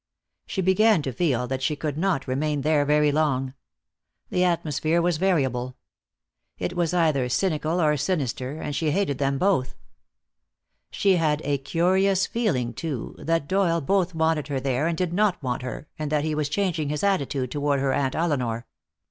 [0.47, 3.53] She began to feel that she could not remain there very long.
[4.31, 5.77] The atmosphere was variable.
[6.57, 9.75] It was either cynical or sinister, and she hated them both.
[10.89, 15.43] She had a curious feeling, too, that Doyle both wanted her there and did not
[15.43, 18.65] want her, and that he was changing his attitude toward her Aunt Elinor.